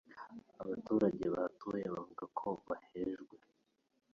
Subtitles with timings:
[0.63, 3.35] Abaturage bahatuye bavuga ko bahejwe